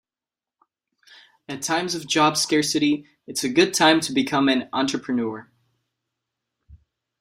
[1.47, 5.47] At times of job scarcity, it's a good time to become an entrepreneur..